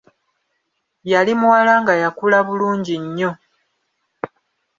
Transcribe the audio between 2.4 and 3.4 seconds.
bulungu nnyo.